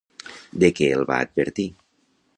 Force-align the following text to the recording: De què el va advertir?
De 0.63 0.71
què 0.79 0.87
el 0.95 1.05
va 1.13 1.19
advertir? 1.27 1.69